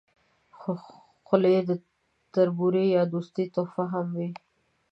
خولۍ 1.27 1.57
د 1.69 1.71
تربورۍ 2.33 2.85
یا 2.95 3.03
دوستۍ 3.13 3.45
تحفه 3.55 3.83
هم 3.93 4.07
وي. 4.17 4.29